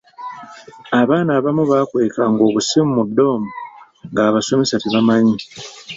[1.01, 3.49] Abaana abamu baakwekanga obusimu mu ddoomu
[4.09, 5.37] ng’abasomesa tebamanyi.